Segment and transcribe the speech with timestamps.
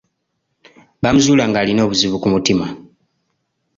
[1.01, 2.65] Baamuzuula ng'alina obuzibu ku mutima.